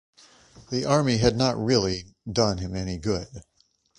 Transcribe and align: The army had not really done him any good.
The 0.71 0.83
army 0.85 1.17
had 1.17 1.37
not 1.37 1.63
really 1.63 2.15
done 2.27 2.57
him 2.57 2.75
any 2.75 2.97
good. 2.97 3.27